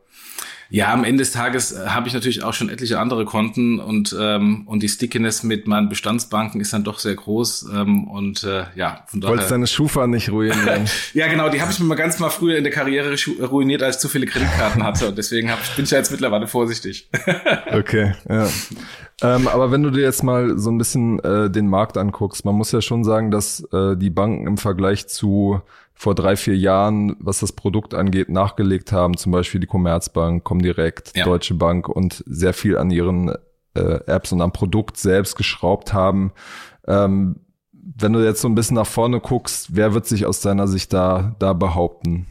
[0.71, 4.15] Ja, am Ende des Tages äh, habe ich natürlich auch schon etliche andere Konten und
[4.19, 8.65] ähm, und die Stickiness mit meinen Bestandsbanken ist dann doch sehr groß ähm, und äh,
[8.75, 9.33] ja von daher.
[9.33, 10.85] Wolltest deine Schufa nicht ruinieren?
[11.15, 13.97] ja, genau, die habe ich mir mal ganz mal früher in der Karriere ruiniert, als
[13.97, 17.09] ich zu viele Kreditkarten hatte und deswegen hab, bin ich ja jetzt mittlerweile vorsichtig.
[17.73, 18.47] okay, ja.
[19.21, 22.55] Ähm, aber wenn du dir jetzt mal so ein bisschen äh, den Markt anguckst, man
[22.55, 25.61] muss ja schon sagen, dass äh, die Banken im Vergleich zu
[25.95, 31.17] vor drei, vier Jahren, was das Produkt angeht, nachgelegt haben, zum Beispiel die Commerzbank, Comdirect,
[31.17, 31.25] ja.
[31.25, 33.35] Deutsche Bank und sehr viel an ihren
[33.75, 36.33] äh, Apps und am Produkt selbst geschraubt haben.
[36.87, 37.41] Ähm,
[37.73, 40.93] wenn du jetzt so ein bisschen nach vorne guckst, wer wird sich aus deiner Sicht
[40.93, 42.27] da, da behaupten?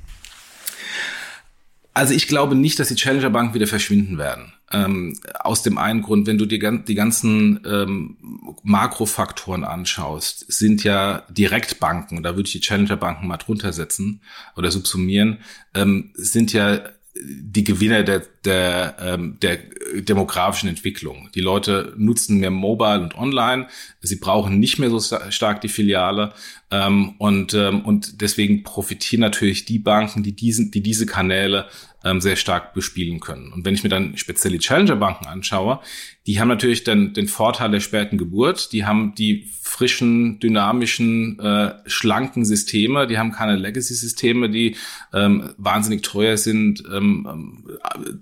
[1.98, 4.54] Also ich glaube nicht, dass die Challenger Bank wieder verschwinden werden.
[4.72, 8.18] Ähm, aus dem einen Grund, wenn du dir die ganzen ähm,
[8.62, 14.22] Makrofaktoren anschaust, sind ja Direktbanken, da würde ich die Challenger Banken mal drunter setzen
[14.56, 15.40] oder subsumieren,
[15.74, 16.82] ähm, sind ja
[17.24, 19.60] die Gewinner der, der, ähm, der
[19.96, 21.30] demografischen Entwicklung.
[21.36, 23.68] Die Leute nutzen mehr Mobile und Online.
[24.02, 25.00] Sie brauchen nicht mehr so
[25.30, 26.34] stark die Filiale.
[26.70, 31.68] Ähm, und, ähm, und deswegen profitieren natürlich die Banken, die, diesen, die diese Kanäle
[32.08, 33.52] ähm, sehr stark bespielen können.
[33.52, 35.80] Und wenn ich mir dann speziell die Challenger-Banken anschaue,
[36.26, 38.72] die haben natürlich dann den Vorteil der späten Geburt.
[38.74, 43.08] Die haben die frischen, dynamischen, äh, schlanken Systeme.
[43.08, 44.76] Die haben keine Legacy-Systeme, die
[45.14, 47.78] ähm, wahnsinnig teuer sind, ähm, ähm,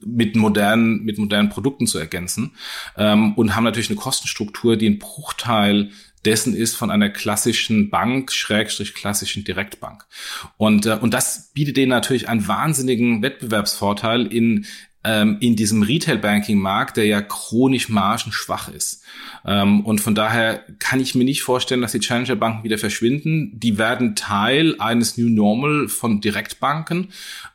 [0.05, 2.51] mit modernen, mit modernen Produkten zu ergänzen.
[2.97, 5.91] Ähm, und haben natürlich eine Kostenstruktur, die einen Bruchteil
[6.25, 10.05] dessen ist von einer klassischen Bank, Schrägstrich klassischen Direktbank.
[10.57, 14.65] Und, äh, und das bietet denen natürlich einen wahnsinnigen Wettbewerbsvorteil in
[15.05, 19.03] ähm, in diesem Retail-Banking-Markt, der ja chronisch margenschwach ist.
[19.45, 23.51] Ähm, und von daher kann ich mir nicht vorstellen, dass die Challenger-Banken wieder verschwinden.
[23.53, 27.09] Die werden Teil eines New Normal von Direktbanken.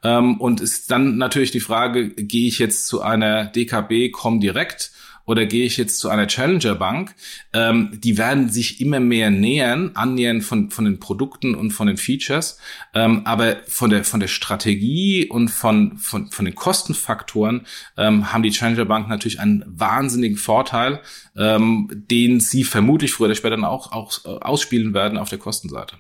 [0.04, 4.92] Ähm, und ist dann natürlich die Frage, gehe ich jetzt zu einer DKB, komm direkt
[5.30, 7.14] oder gehe ich jetzt zu einer Challenger Bank,
[7.52, 11.96] ähm, die werden sich immer mehr nähern, annähern von, von den Produkten und von den
[11.96, 12.58] Features,
[12.94, 17.64] ähm, aber von der, von der Strategie und von, von, von den Kostenfaktoren
[17.96, 21.00] ähm, haben die Challenger Bank natürlich einen wahnsinnigen Vorteil,
[21.36, 25.38] ähm, den sie vermutlich früher oder später dann auch, auch äh, ausspielen werden auf der
[25.38, 25.94] Kostenseite.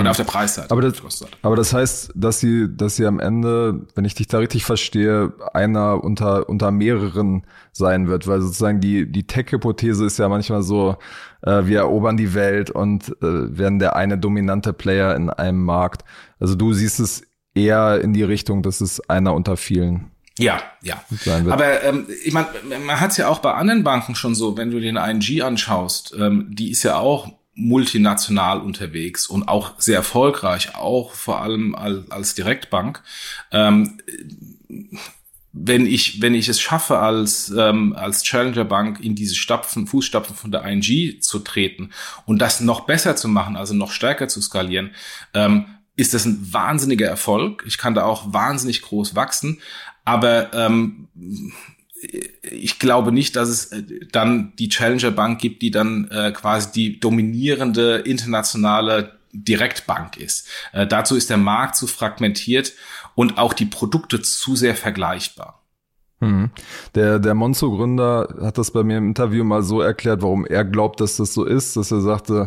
[0.00, 0.70] Oder auf der Preisseite.
[0.70, 1.02] Aber das,
[1.42, 5.32] aber das heißt, dass sie, dass sie am Ende, wenn ich dich da richtig verstehe,
[5.54, 10.96] einer unter, unter mehreren sein wird, weil sozusagen die, die Tech-Hypothese ist ja manchmal so,
[11.42, 16.04] äh, wir erobern die Welt und äh, werden der eine dominante Player in einem Markt.
[16.38, 17.22] Also du siehst es
[17.54, 21.02] eher in die Richtung, dass es einer unter vielen Ja, ja.
[21.48, 22.48] Aber ähm, ich meine,
[22.84, 26.14] man hat es ja auch bei anderen Banken schon so, wenn du den ING anschaust,
[26.18, 32.10] ähm, die ist ja auch multinational unterwegs und auch sehr erfolgreich, auch vor allem als,
[32.10, 33.02] als Direktbank.
[33.50, 33.98] Ähm,
[35.58, 40.36] wenn ich, wenn ich es schaffe, als, ähm, als Challenger Bank in diese Stapfen, Fußstapfen
[40.36, 41.92] von der ING zu treten
[42.26, 44.90] und das noch besser zu machen, also noch stärker zu skalieren,
[45.32, 45.64] ähm,
[45.96, 47.64] ist das ein wahnsinniger Erfolg.
[47.66, 49.60] Ich kann da auch wahnsinnig groß wachsen.
[50.04, 51.08] Aber ähm,
[52.42, 53.82] ich glaube nicht, dass es äh,
[54.12, 60.48] dann die Challenger Bank gibt, die dann äh, quasi die dominierende internationale Direktbank ist.
[60.72, 62.72] Äh, dazu ist der Markt zu fragmentiert
[63.14, 65.62] und auch die Produkte zu sehr vergleichbar.
[66.20, 66.50] Hm.
[66.94, 71.00] Der, der Monzo-Gründer hat das bei mir im Interview mal so erklärt, warum er glaubt,
[71.00, 72.46] dass das so ist, dass er sagte,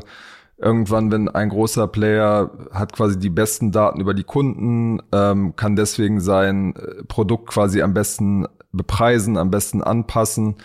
[0.58, 5.76] irgendwann, wenn ein großer Player hat quasi die besten Daten über die Kunden, ähm, kann
[5.76, 10.56] deswegen sein äh, Produkt quasi am besten bepreisen, am besten anpassen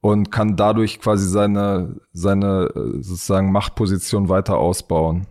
[0.00, 5.26] und kann dadurch quasi seine, seine äh, sozusagen Machtposition weiter ausbauen.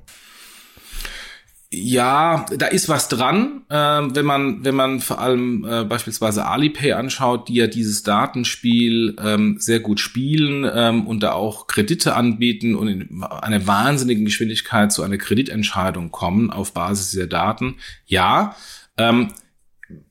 [1.73, 6.91] Ja, da ist was dran, äh, wenn man wenn man vor allem äh, beispielsweise Alipay
[6.91, 12.75] anschaut, die ja dieses Datenspiel ähm, sehr gut spielen ähm, und da auch Kredite anbieten
[12.75, 17.77] und in einer wahnsinnigen Geschwindigkeit zu einer Kreditentscheidung kommen auf Basis dieser Daten.
[18.05, 18.57] Ja,
[18.97, 19.29] ähm,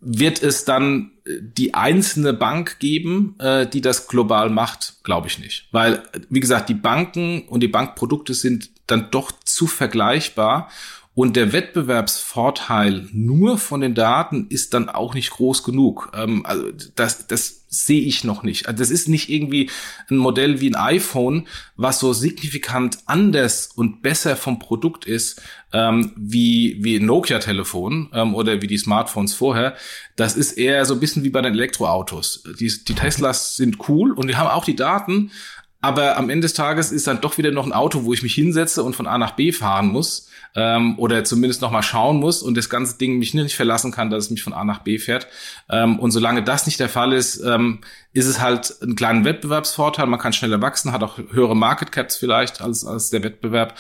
[0.01, 5.03] wird es dann die einzelne Bank geben, äh, die das global macht?
[5.05, 9.67] Glaube ich nicht, weil wie gesagt die Banken und die Bankprodukte sind dann doch zu
[9.67, 10.69] vergleichbar
[11.13, 16.13] und der Wettbewerbsvorteil nur von den Daten ist dann auch nicht groß genug.
[16.15, 18.69] Ähm, also das, das sehe ich noch nicht.
[18.69, 19.71] Also das ist nicht irgendwie
[20.09, 25.43] ein Modell wie ein iPhone, was so signifikant anders und besser vom Produkt ist
[25.73, 29.75] ähm, wie wie ein Nokia-Telefon ähm, oder wie die Smartphones vorher.
[30.15, 32.45] Das ist eher so ein bisschen wie bei den Elektroautos.
[32.59, 35.33] Die, die Teslas sind cool und die haben auch die Daten,
[35.81, 38.35] aber am Ende des Tages ist dann doch wieder noch ein Auto, wo ich mich
[38.35, 42.43] hinsetze und von A nach B fahren muss ähm, oder zumindest noch mal schauen muss
[42.43, 44.99] und das ganze Ding mich nicht verlassen kann, dass es mich von A nach B
[44.99, 45.27] fährt.
[45.69, 47.81] Ähm, und solange das nicht der Fall ist, ähm,
[48.13, 50.07] ist es halt ein kleiner Wettbewerbsvorteil.
[50.07, 53.75] Man kann schneller wachsen, hat auch höhere Market Caps vielleicht als, als der Wettbewerb.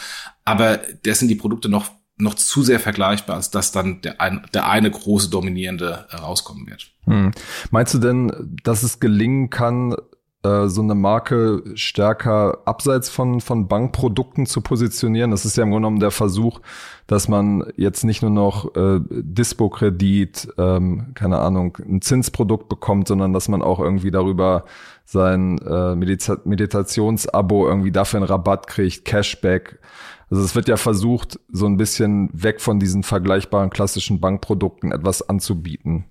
[0.44, 4.42] Aber das sind die Produkte noch noch zu sehr vergleichbar, als dass dann der, ein,
[4.52, 6.90] der eine große dominierende rauskommen wird.
[7.04, 7.32] Hm.
[7.70, 9.96] Meinst du denn, dass es gelingen kann,
[10.42, 15.30] äh, so eine Marke stärker abseits von, von Bankprodukten zu positionieren.
[15.30, 16.60] Das ist ja im Grunde genommen der Versuch,
[17.06, 23.32] dass man jetzt nicht nur noch äh, Dispo-Kredit, ähm, keine Ahnung, ein Zinsprodukt bekommt, sondern
[23.32, 24.64] dass man auch irgendwie darüber
[25.04, 29.78] sein äh, Medita Meditationsabo irgendwie dafür einen Rabatt kriegt, Cashback.
[30.30, 35.28] Also es wird ja versucht, so ein bisschen weg von diesen vergleichbaren klassischen Bankprodukten etwas
[35.28, 36.04] anzubieten.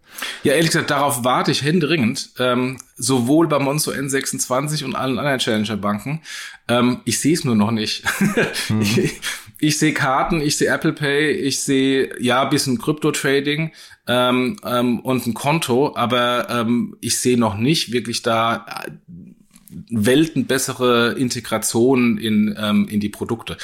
[0.43, 5.39] Ja, ehrlich gesagt, darauf warte ich händeringend, ähm, sowohl bei Monzo N26 und allen anderen
[5.39, 6.21] Challenger-Banken.
[6.67, 8.03] Ähm, ich sehe es nur noch nicht.
[8.67, 8.81] Mhm.
[8.81, 9.21] ich,
[9.57, 13.71] ich sehe Karten, ich sehe Apple Pay, ich sehe ja bisschen Krypto-Trading
[14.07, 18.65] ähm, ähm, und ein Konto, aber ähm, ich sehe noch nicht wirklich da
[19.91, 23.57] weltenbessere Integration in, ähm, in die Produkte.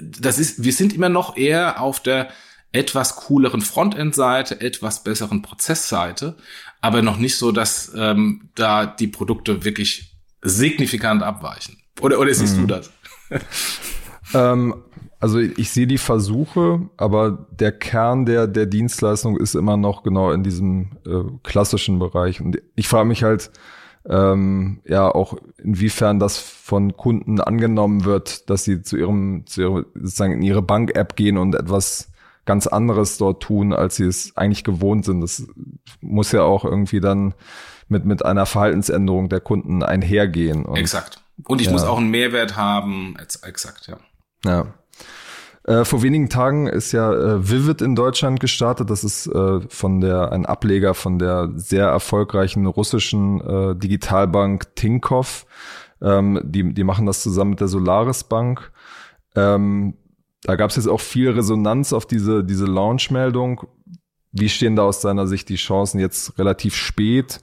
[0.00, 2.28] Das ist, wir sind immer noch eher auf der
[2.72, 6.36] etwas cooleren Frontend-Seite, etwas besseren Prozessseite,
[6.80, 11.78] aber noch nicht so, dass ähm, da die Produkte wirklich signifikant abweichen.
[12.00, 12.60] Oder, oder siehst mhm.
[12.60, 12.90] du das?
[14.34, 14.74] ähm,
[15.18, 20.30] also ich sehe die Versuche, aber der Kern der, der Dienstleistung ist immer noch genau
[20.30, 22.40] in diesem äh, klassischen Bereich.
[22.40, 23.50] Und ich frage mich halt,
[24.08, 29.86] ähm, ja auch inwiefern das von Kunden angenommen wird, dass sie zu ihrem, zu ihrem
[29.94, 32.08] sozusagen in ihre Bank-App gehen und etwas
[32.44, 35.20] ganz anderes dort tun, als sie es eigentlich gewohnt sind.
[35.20, 35.46] Das
[36.00, 37.34] muss ja auch irgendwie dann
[37.88, 40.64] mit, mit einer Verhaltensänderung der Kunden einhergehen.
[40.64, 41.22] Und, exakt.
[41.44, 41.72] Und ich ja.
[41.72, 43.16] muss auch einen Mehrwert haben.
[43.42, 43.98] Exakt, ja.
[44.44, 44.74] Ja.
[45.66, 48.88] Äh, vor wenigen Tagen ist ja äh, Vivid in Deutschland gestartet.
[48.88, 55.44] Das ist äh, von der ein Ableger von der sehr erfolgreichen russischen äh, Digitalbank Tinkoff.
[56.00, 58.70] Ähm, die, die machen das zusammen mit der Solaris Bank.
[59.34, 59.94] Ähm,
[60.42, 63.66] da gab es jetzt auch viel Resonanz auf diese, diese Launch-Meldung.
[64.30, 67.40] Wie stehen da aus deiner Sicht die Chancen, jetzt relativ spät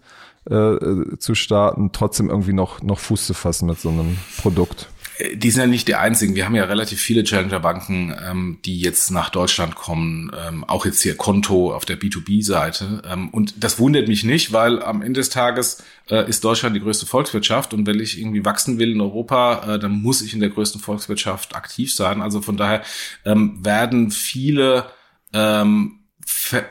[0.50, 4.90] äh, äh zu starten, trotzdem irgendwie noch, noch Fuß zu fassen mit so einem Produkt?
[5.34, 6.36] Die sind ja nicht die einzigen.
[6.36, 11.02] Wir haben ja relativ viele Challenger-Banken, ähm, die jetzt nach Deutschland kommen, ähm, auch jetzt
[11.02, 13.02] hier Konto auf der B2B-Seite.
[13.10, 16.82] Ähm, und das wundert mich nicht, weil am Ende des Tages äh, ist Deutschland die
[16.82, 20.40] größte Volkswirtschaft und wenn ich irgendwie wachsen will in Europa, äh, dann muss ich in
[20.40, 22.22] der größten Volkswirtschaft aktiv sein.
[22.22, 22.84] Also von daher
[23.24, 24.86] ähm, werden viele
[25.34, 26.03] ähm,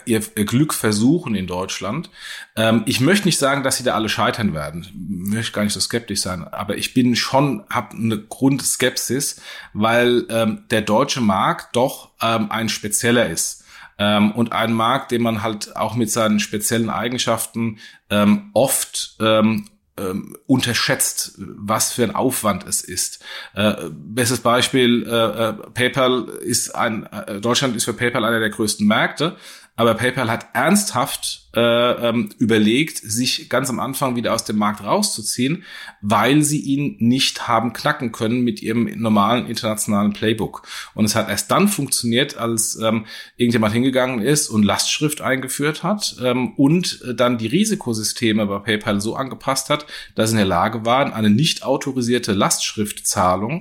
[0.04, 2.10] ihr, Glück versuchen in Deutschland.
[2.56, 4.82] Ähm, ich möchte nicht sagen, dass sie da alle scheitern werden.
[4.82, 9.40] Ich möchte gar nicht so skeptisch sein, aber ich bin schon, habe eine Grundskepsis,
[9.72, 13.64] weil ähm, der deutsche Markt doch ähm, ein spezieller ist.
[13.98, 17.78] Ähm, und ein Markt, den man halt auch mit seinen speziellen Eigenschaften
[18.10, 19.66] ähm, oft ähm,
[19.98, 23.22] ähm, unterschätzt, was für ein Aufwand es ist.
[23.54, 28.50] Äh, bestes Beispiel, äh, äh PayPal ist ein, äh, Deutschland ist für PayPal einer der
[28.50, 29.36] größten Märkte,
[29.74, 34.84] aber PayPal hat ernsthaft äh, ähm, überlegt, sich ganz am Anfang wieder aus dem Markt
[34.84, 35.64] rauszuziehen,
[36.02, 40.66] weil sie ihn nicht haben knacken können mit ihrem normalen internationalen Playbook.
[40.94, 43.06] Und es hat erst dann funktioniert, als ähm,
[43.36, 49.16] irgendjemand hingegangen ist und Lastschrift eingeführt hat ähm, und dann die Risikosysteme bei PayPal so
[49.16, 53.60] angepasst hat, dass sie in der Lage waren, eine nicht autorisierte Lastschriftzahlung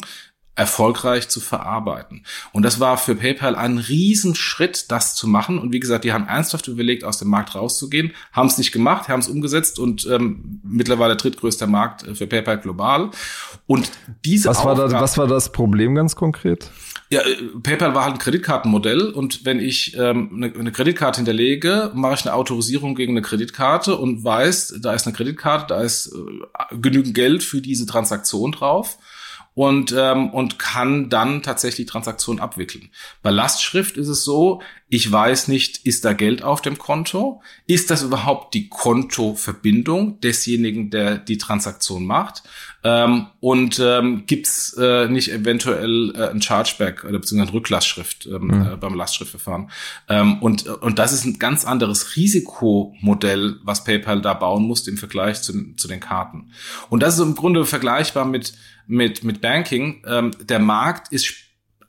[0.55, 2.25] erfolgreich zu verarbeiten.
[2.51, 5.57] Und das war für PayPal ein Riesenschritt, das zu machen.
[5.57, 9.07] Und wie gesagt, die haben ernsthaft überlegt, aus dem Markt rauszugehen, haben es nicht gemacht,
[9.07, 13.11] haben es umgesetzt und ähm, mittlerweile drittgrößter Markt äh, für PayPal global.
[13.65, 13.91] Und
[14.25, 16.69] diese was war, das, was war das Problem ganz konkret?
[17.09, 21.91] Ja, äh, PayPal war halt ein Kreditkartenmodell und wenn ich ähm, eine, eine Kreditkarte hinterlege,
[21.93, 26.13] mache ich eine Autorisierung gegen eine Kreditkarte und weiß, da ist eine Kreditkarte, da ist
[26.13, 28.97] äh, genügend Geld für diese Transaktion drauf
[29.53, 32.89] und, ähm, und kann dann tatsächlich Transaktionen abwickeln.
[33.21, 37.41] Bei Lastschrift ist es so, ich weiß nicht, ist da Geld auf dem Konto?
[37.67, 42.43] Ist das überhaupt die Kontoverbindung desjenigen, der die Transaktion macht?
[42.84, 48.26] Ähm, und ähm, gibt es äh, nicht eventuell äh, ein Chargeback oder beziehungsweise eine Rücklastschrift
[48.26, 48.67] ähm, mhm.
[48.74, 49.70] äh, beim Lastschriftverfahren?
[50.10, 54.98] Ähm, und, und das ist ein ganz anderes Risikomodell, was PayPal da bauen musste im
[54.98, 56.52] Vergleich zu, zu den Karten.
[56.89, 58.54] Und das ist im Grunde vergleichbar mit
[58.88, 60.04] mit, mit Banking.
[60.06, 61.34] Ähm, der Markt ist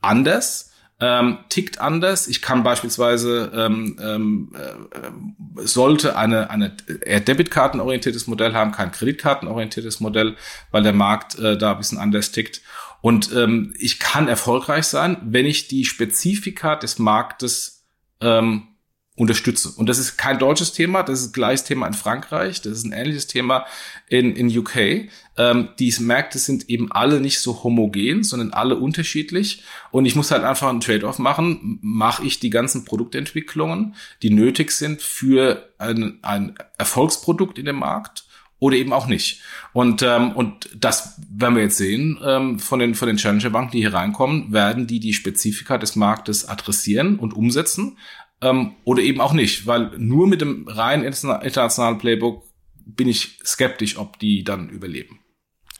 [0.00, 0.71] anders,
[1.02, 2.28] ähm, tickt anders.
[2.28, 9.98] Ich kann beispielsweise, ähm, ähm, äh, sollte eine, eine eher debitkartenorientiertes Modell haben, kein kreditkartenorientiertes
[9.98, 10.36] Modell,
[10.70, 12.62] weil der Markt äh, da ein bisschen anders tickt.
[13.00, 17.84] Und ähm, ich kann erfolgreich sein, wenn ich die Spezifika des Marktes
[18.20, 18.68] ähm,
[19.14, 19.70] unterstütze.
[19.76, 22.92] Und das ist kein deutsches Thema, das ist gleiches Thema in Frankreich, das ist ein
[22.92, 23.66] ähnliches Thema
[24.08, 25.10] in, in UK.
[25.36, 29.64] Ähm, diese Märkte sind eben alle nicht so homogen, sondern alle unterschiedlich.
[29.90, 31.78] Und ich muss halt einfach einen Trade-off machen.
[31.82, 38.24] Mache ich die ganzen Produktentwicklungen, die nötig sind für ein, ein Erfolgsprodukt in dem Markt?
[38.62, 39.40] oder eben auch nicht.
[39.72, 43.80] Und, ähm, und das werden wir jetzt sehen ähm, von den, von den Challenger-Banken, die
[43.80, 47.98] hier reinkommen, werden die die Spezifika des Marktes adressieren und umsetzen
[48.42, 52.44] ähm, oder eben auch nicht, weil nur mit dem rein internationalen Playbook
[52.84, 55.20] bin ich skeptisch, ob die dann überleben.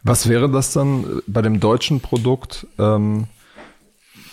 [0.05, 3.27] Was wäre das dann bei dem deutschen Produkt ähm,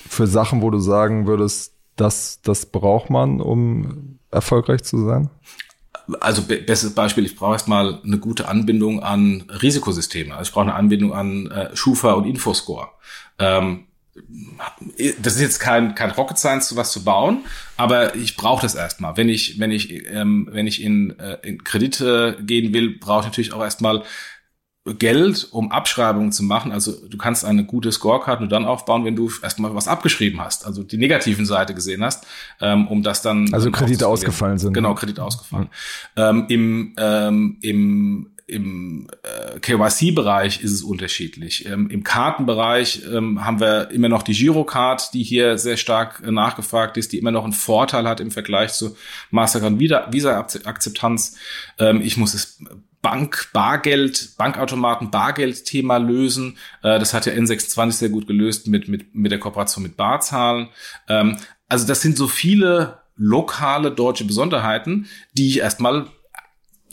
[0.07, 5.29] für Sachen, wo du sagen würdest, das, das braucht man, um erfolgreich zu sein?
[6.21, 10.33] Also bestes Beispiel, ich brauche erstmal eine gute Anbindung an Risikosysteme.
[10.33, 12.89] Also ich brauche eine Anbindung an äh, Schufa und Infoscore.
[13.37, 13.85] Ähm,
[15.21, 17.45] das ist jetzt kein, kein Rocket Science, was zu bauen,
[17.77, 19.17] aber ich brauche das erstmal.
[19.17, 23.25] Wenn ich, wenn ich, ähm, wenn ich in, äh, in Kredite gehen will, brauche ich
[23.25, 24.03] natürlich auch erstmal
[24.97, 26.71] Geld, um Abschreibungen zu machen.
[26.71, 30.65] Also du kannst eine gute Scorecard nur dann aufbauen, wenn du erstmal was abgeschrieben hast,
[30.65, 32.25] also die negativen Seite gesehen hast,
[32.61, 33.53] ähm, um das dann.
[33.53, 34.73] Also Kredite ausgefallen sind.
[34.73, 35.69] Genau, Kredite ausgefallen.
[36.15, 36.21] Mhm.
[36.21, 41.65] Ähm, Im ähm, im im äh, KYC-Bereich ist es unterschiedlich.
[41.65, 46.31] Ähm, Im Kartenbereich ähm, haben wir immer noch die Girocard, die hier sehr stark äh,
[46.31, 48.95] nachgefragt ist, die immer noch einen Vorteil hat im Vergleich zu
[49.31, 51.37] Mastercard Visa-Akzeptanz.
[51.77, 52.59] Ähm, ich muss es
[53.01, 56.57] Bank, Bargeld, Bankautomaten, Bargeld-Thema lösen.
[56.83, 60.69] Äh, das hat ja N26 sehr gut gelöst mit, mit, mit der Kooperation mit Barzahlen.
[61.07, 66.07] Ähm, also das sind so viele lokale deutsche Besonderheiten, die ich erstmal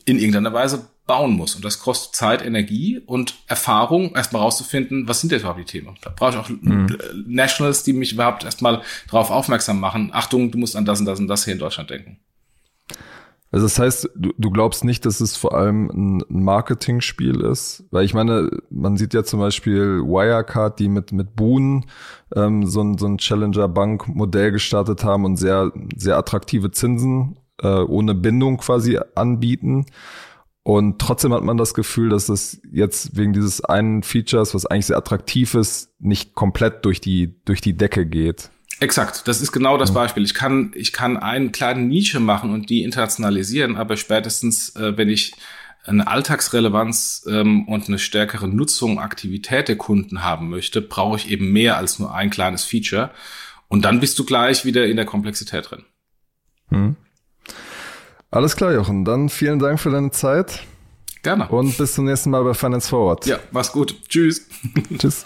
[0.05, 1.55] in irgendeiner Weise bauen muss.
[1.55, 5.97] Und das kostet Zeit, Energie und Erfahrung, erstmal rauszufinden, was sind denn überhaupt die Themen.
[6.03, 6.97] Da brauche ich auch mhm.
[7.27, 10.11] Nationals, die mich überhaupt erstmal darauf aufmerksam machen.
[10.13, 12.19] Achtung, du musst an das und das und das hier in Deutschland denken.
[13.53, 17.85] Also das heißt, du, du glaubst nicht, dass es vor allem ein Marketingspiel ist?
[17.91, 21.87] Weil ich meine, man sieht ja zum Beispiel Wirecard, die mit, mit Boon
[22.35, 28.15] ähm, so ein, so ein Challenger-Bank-Modell gestartet haben und sehr, sehr attraktive Zinsen äh, ohne
[28.15, 29.87] Bindung quasi anbieten.
[30.67, 34.87] Und trotzdem hat man das Gefühl, dass es jetzt wegen dieses einen Features, was eigentlich
[34.87, 38.51] sehr attraktiv ist, nicht komplett durch die, durch die Decke geht.
[38.81, 40.25] Exakt, das ist genau das Beispiel.
[40.25, 45.09] Ich kann, ich kann einen kleinen Nische machen und die internationalisieren, aber spätestens, äh, wenn
[45.09, 45.37] ich
[45.85, 51.53] eine Alltagsrelevanz ähm, und eine stärkere Nutzung, Aktivität der Kunden haben möchte, brauche ich eben
[51.53, 53.13] mehr als nur ein kleines Feature.
[53.69, 55.85] Und dann bist du gleich wieder in der Komplexität drin.
[56.71, 56.97] Hm.
[58.37, 59.07] Alles klar, Jochen.
[59.07, 60.61] Dann vielen Dank für deine Zeit.
[61.23, 61.49] Gerne.
[61.49, 63.25] Und bis zum nächsten Mal bei Finance Forward.
[63.25, 63.97] Ja, mach's gut.
[64.11, 64.47] Tschüss.
[64.99, 65.25] Tschüss.